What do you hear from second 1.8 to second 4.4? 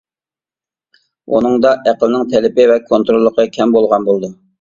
ئەقىلنىڭ تەلىپى ۋە كونتروللۇقى كەم بولغان بولىدۇ.